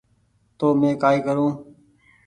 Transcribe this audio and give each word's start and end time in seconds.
تونٚ 0.57 0.77
مينٚ 0.81 0.99
ڪآئي 1.01 1.19
ڪرون 1.25 1.51